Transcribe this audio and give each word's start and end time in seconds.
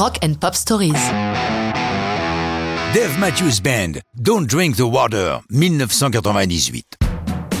Rock 0.00 0.16
and 0.24 0.32
Pop 0.40 0.54
Stories. 0.54 0.94
Dave 2.94 3.18
Matthews 3.18 3.60
Band, 3.62 4.00
Don't 4.16 4.46
Drink 4.46 4.76
the 4.76 4.80
Water, 4.80 5.42
1998. 5.50 6.96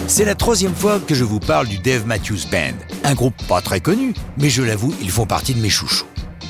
C'est 0.06 0.24
la 0.24 0.34
troisième 0.34 0.74
fois 0.74 1.00
que 1.00 1.14
je 1.14 1.22
vous 1.22 1.38
parle 1.38 1.68
du 1.68 1.76
Dave 1.76 2.06
Matthews 2.06 2.48
Band. 2.50 2.78
Un 3.04 3.12
groupe 3.12 3.34
pas 3.46 3.60
très 3.60 3.80
connu, 3.80 4.14
mais 4.38 4.48
je 4.48 4.62
l'avoue, 4.62 4.94
ils 5.02 5.10
font 5.10 5.26
partie 5.26 5.52
de 5.52 5.60
mes 5.60 5.68
chouchous. 5.68 6.06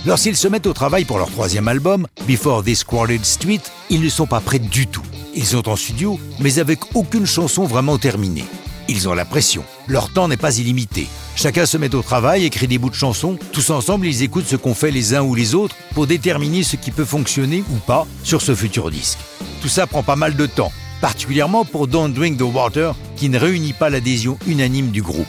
Lorsqu'ils 0.07 0.37
se 0.37 0.47
mettent 0.47 0.69
au 0.69 0.75
travail 0.75 1.05
pour 1.05 1.19
leur 1.19 1.33
troisième 1.33 1.67
album, 1.67 2.07
Before 2.25 2.63
This 2.63 2.85
Crowded 2.85 3.25
Street, 3.25 3.63
ils 3.91 4.01
ne 4.01 4.09
sont 4.09 4.29
pas 4.29 4.39
prêts 4.39 4.61
du 4.61 4.87
tout. 4.87 5.03
Ils 5.35 5.45
sont 5.45 5.69
en 5.69 5.75
studio, 5.75 6.21
mais 6.39 6.61
avec 6.61 6.95
aucune 6.95 7.27
chanson 7.27 7.65
vraiment 7.65 7.99
terminée. 7.99 8.47
Ils 8.87 9.09
ont 9.09 9.15
la 9.15 9.25
pression. 9.25 9.65
Leur 9.89 10.13
temps 10.13 10.29
n'est 10.29 10.37
pas 10.37 10.57
illimité. 10.57 11.09
Chacun 11.37 11.65
se 11.65 11.79
met 11.79 11.95
au 11.95 12.03
travail, 12.03 12.45
écrit 12.45 12.67
des 12.67 12.79
bouts 12.79 12.91
de 12.91 12.95
chansons. 12.95 13.39
Tous 13.53 13.71
ensemble, 13.71 14.07
ils 14.07 14.23
écoutent 14.23 14.47
ce 14.47 14.57
qu'ont 14.57 14.75
fait 14.75 14.91
les 14.91 15.15
uns 15.15 15.23
ou 15.23 15.35
les 15.35 15.55
autres 15.55 15.77
pour 15.95 16.07
déterminer 16.07 16.63
ce 16.63 16.77
qui 16.77 16.91
peut 16.91 17.05
fonctionner 17.05 17.65
ou 17.71 17.77
pas 17.77 18.07
sur 18.25 18.43
ce 18.43 18.55
futur 18.55 18.91
disque. 18.91 19.19
Tout 19.63 19.69
ça 19.69 19.87
prend 19.87 20.03
pas 20.03 20.17
mal 20.17 20.37
de 20.37 20.47
temps, 20.47 20.73
particulièrement 21.01 21.65
pour 21.65 21.87
Don't 21.87 22.13
Drink 22.13 22.39
the 22.39 22.43
Water, 22.43 22.95
qui 23.17 23.29
ne 23.29 23.39
réunit 23.39 23.73
pas 23.73 23.91
l'adhésion 23.91 24.39
unanime 24.47 24.91
du 24.91 25.03
groupe. 25.03 25.27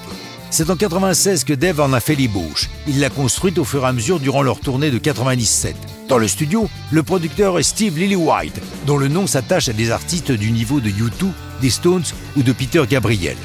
C'est 0.49 0.69
en 0.69 0.75
96 0.75 1.45
que 1.45 1.53
Dave 1.53 1.79
en 1.79 1.93
a 1.93 2.01
fait 2.01 2.15
l'ébauche. 2.15 2.69
Il 2.85 2.99
l'a 2.99 3.09
construite 3.09 3.57
au 3.57 3.63
fur 3.63 3.85
et 3.85 3.87
à 3.87 3.93
mesure 3.93 4.19
durant 4.19 4.41
leur 4.41 4.59
tournée 4.59 4.91
de 4.91 4.97
97. 4.97 5.77
Dans 6.09 6.17
le 6.17 6.27
studio, 6.27 6.69
le 6.91 7.03
producteur 7.03 7.57
est 7.57 7.63
Steve 7.63 7.97
Lillywhite, 7.97 8.59
dont 8.85 8.97
le 8.97 9.07
nom 9.07 9.27
s'attache 9.27 9.69
à 9.69 9.73
des 9.73 9.91
artistes 9.91 10.33
du 10.33 10.51
niveau 10.51 10.81
de 10.81 10.89
U2, 10.89 11.27
des 11.61 11.69
Stones 11.69 12.03
ou 12.35 12.43
de 12.43 12.51
Peter 12.51 12.83
Gabriel. 12.89 13.37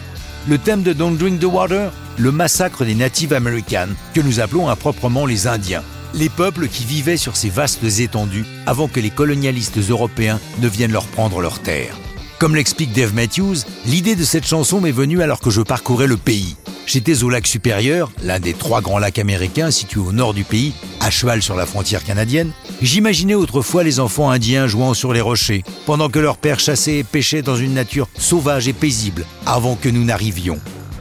Le 0.48 0.58
thème 0.58 0.84
de 0.84 0.92
Don't 0.92 1.16
Drink 1.16 1.40
the 1.40 1.44
Water, 1.44 1.90
le 2.18 2.30
massacre 2.30 2.84
des 2.84 2.94
Native 2.94 3.32
Americans, 3.32 3.88
que 4.14 4.20
nous 4.20 4.38
appelons 4.38 4.68
improprement 4.68 5.26
les 5.26 5.48
Indiens, 5.48 5.82
les 6.14 6.28
peuples 6.28 6.68
qui 6.68 6.84
vivaient 6.84 7.16
sur 7.16 7.34
ces 7.34 7.50
vastes 7.50 7.82
étendues 7.82 8.46
avant 8.64 8.86
que 8.86 9.00
les 9.00 9.10
colonialistes 9.10 9.78
européens 9.90 10.38
ne 10.60 10.68
viennent 10.68 10.92
leur 10.92 11.06
prendre 11.06 11.40
leurs 11.40 11.58
terres. 11.58 11.96
Comme 12.38 12.54
l'explique 12.54 12.92
Dave 12.92 13.12
Matthews, 13.12 13.56
l'idée 13.86 14.14
de 14.14 14.22
cette 14.22 14.46
chanson 14.46 14.80
m'est 14.80 14.92
venue 14.92 15.20
alors 15.20 15.40
que 15.40 15.50
je 15.50 15.62
parcourais 15.62 16.06
le 16.06 16.16
pays. 16.16 16.54
J'étais 16.86 17.24
au 17.24 17.30
lac 17.30 17.48
supérieur, 17.48 18.12
l'un 18.22 18.38
des 18.38 18.54
trois 18.54 18.80
grands 18.80 19.00
lacs 19.00 19.18
américains 19.18 19.72
situés 19.72 20.00
au 20.00 20.12
nord 20.12 20.34
du 20.34 20.44
pays, 20.44 20.72
à 21.00 21.10
cheval 21.10 21.42
sur 21.42 21.56
la 21.56 21.66
frontière 21.66 22.04
canadienne. 22.04 22.52
J'imaginais 22.80 23.34
autrefois 23.34 23.82
les 23.82 23.98
enfants 23.98 24.30
indiens 24.30 24.68
jouant 24.68 24.94
sur 24.94 25.12
les 25.12 25.20
rochers, 25.20 25.64
pendant 25.84 26.08
que 26.08 26.20
leurs 26.20 26.38
pères 26.38 26.60
chassaient 26.60 26.98
et 26.98 27.04
pêchaient 27.04 27.42
dans 27.42 27.56
une 27.56 27.74
nature 27.74 28.08
sauvage 28.16 28.68
et 28.68 28.72
paisible, 28.72 29.26
avant 29.46 29.74
que 29.74 29.88
nous 29.88 30.04
n'arrivions. 30.04 30.60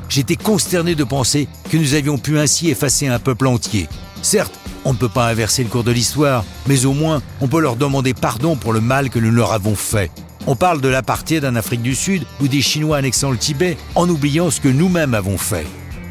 J'étais 0.09 0.35
consterné 0.35 0.95
de 0.95 1.03
penser 1.03 1.47
que 1.69 1.77
nous 1.77 1.93
avions 1.93 2.17
pu 2.17 2.39
ainsi 2.39 2.69
effacer 2.69 3.07
un 3.07 3.19
peuple 3.19 3.45
entier. 3.45 3.87
Certes, 4.23 4.59
on 4.85 4.93
ne 4.93 4.97
peut 4.97 5.09
pas 5.09 5.27
inverser 5.27 5.63
le 5.63 5.69
cours 5.69 5.83
de 5.83 5.91
l'histoire, 5.91 6.43
mais 6.67 6.85
au 6.85 6.93
moins 6.93 7.21
on 7.41 7.47
peut 7.47 7.59
leur 7.59 7.75
demander 7.75 8.13
pardon 8.15 8.55
pour 8.55 8.73
le 8.73 8.81
mal 8.81 9.09
que 9.11 9.19
nous 9.19 9.31
leur 9.31 9.51
avons 9.51 9.75
fait. 9.75 10.11
On 10.47 10.55
parle 10.55 10.79
de 10.79 10.89
l'apartheid 10.89 11.43
en 11.43 11.55
Afrique 11.55 11.81
du 11.81 11.95
Sud 11.95 12.23
ou 12.39 12.47
des 12.47 12.61
Chinois 12.61 12.97
annexant 12.97 13.31
le 13.31 13.37
Tibet 13.37 13.77
en 13.95 14.07
oubliant 14.07 14.51
ce 14.51 14.61
que 14.61 14.67
nous-mêmes 14.67 15.15
avons 15.15 15.39
fait. 15.39 15.65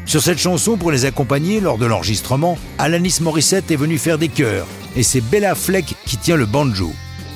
Sur 0.05 0.21
cette 0.21 0.39
chanson, 0.39 0.75
pour 0.75 0.91
les 0.91 1.05
accompagner 1.05 1.61
lors 1.61 1.77
de 1.77 1.85
l'enregistrement, 1.85 2.57
Alanis 2.77 3.19
Morissette 3.21 3.71
est 3.71 3.77
venue 3.77 3.97
faire 3.97 4.17
des 4.17 4.27
chœurs 4.27 4.67
et 4.95 5.03
c'est 5.03 5.21
Bella 5.21 5.55
Fleck 5.55 5.95
qui 6.05 6.17
tient 6.17 6.35
le 6.35 6.45
banjo. 6.45 6.91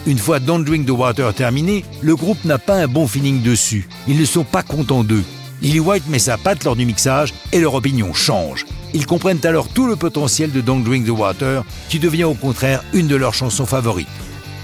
Une 0.08 0.18
fois 0.18 0.40
Don't 0.40 0.64
Drink 0.64 0.86
the 0.86 0.92
Water 0.92 1.34
terminé, 1.34 1.86
le 2.02 2.16
groupe 2.16 2.44
n'a 2.44 2.58
pas 2.58 2.76
un 2.76 2.88
bon 2.88 3.08
feeling 3.08 3.42
dessus. 3.42 3.88
Ils 4.08 4.20
ne 4.20 4.26
sont 4.26 4.44
pas 4.44 4.64
contents 4.64 5.04
d'eux. 5.04 5.24
Lily 5.62 5.80
White 5.80 6.08
met 6.10 6.20
sa 6.20 6.38
patte 6.38 6.64
lors 6.66 6.76
du 6.76 6.86
mixage 6.86 7.34
et 7.52 7.60
leur 7.60 7.76
opinion 7.76 8.14
change. 8.14 8.66
Ils 8.94 9.06
comprennent 9.06 9.46
alors 9.46 9.68
tout 9.68 9.88
le 9.88 9.96
potentiel 9.96 10.52
de 10.52 10.62
Don't 10.62 10.84
Drink 10.84 11.06
the 11.06 11.10
Water, 11.12 11.64
qui 11.90 12.00
devient 12.00 12.24
au 12.26 12.34
contraire 12.34 12.84
une 12.94 13.08
de 13.08 13.16
leurs 13.16 13.34
chansons 13.34 13.66
favorites. 13.66 14.08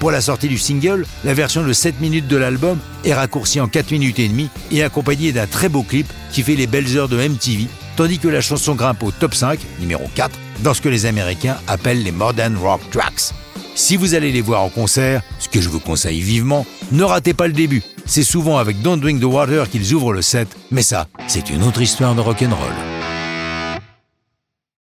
Pour 0.06 0.12
la 0.12 0.22
sortie 0.22 0.50
du 0.50 0.60
single, 0.60 1.04
la 1.24 1.34
version 1.34 1.64
de 1.64 1.74
7 1.74 2.00
minutes 2.00 2.28
de 2.28 2.38
l'album 2.38 2.78
est 3.06 3.16
raccourcie 3.16 3.60
en 3.60 3.68
4 3.68 3.90
minutes 3.90 4.20
et 4.20 4.28
demie 4.28 4.50
et 4.70 4.84
accompagnée 4.84 5.32
d'un 5.32 5.48
très 5.48 5.68
beau 5.68 5.82
clip 5.82 6.06
qui 6.32 6.44
fait 6.44 6.54
les 6.54 6.68
belles 6.68 6.96
heures 6.96 7.10
de 7.10 7.18
MTV, 7.18 7.66
tandis 7.96 8.20
que 8.20 8.28
la 8.28 8.40
chanson 8.40 8.76
grimpe 8.76 9.02
au 9.02 9.10
top 9.10 9.34
5, 9.34 9.58
numéro 9.80 10.04
4, 10.14 10.38
dans 10.60 10.76
ce 10.76 10.82
que 10.82 10.90
les 10.90 11.08
Américains 11.08 11.58
appellent 11.66 12.04
les 12.04 12.12
Modern 12.12 12.56
Rock 12.56 12.82
Tracks. 12.92 13.34
Si 13.74 13.98
vous 13.98 14.14
allez 14.14 14.32
les 14.32 14.42
voir 14.42 14.62
en 14.62 14.70
concert, 14.70 15.24
ce 15.40 15.50
que 15.50 15.60
je 15.60 15.70
vous 15.70 15.80
conseille 15.80 16.22
vivement, 16.22 16.68
ne 16.92 17.02
ratez 17.02 17.34
pas 17.34 17.48
le 17.48 17.54
début. 17.54 17.82
C'est 18.06 18.24
souvent 18.24 18.60
avec 18.60 18.84
Don't 18.84 19.00
Drink 19.00 19.20
the 19.20 19.24
Water 19.24 19.68
qu'ils 19.68 19.96
ouvrent 19.96 20.14
le 20.14 20.22
set, 20.22 20.50
mais 20.70 20.84
ça, 20.84 21.08
c'est 21.26 21.50
une 21.50 21.64
autre 21.64 21.82
histoire 21.82 22.14
de 22.14 22.22
rock'n'roll. 22.22 22.95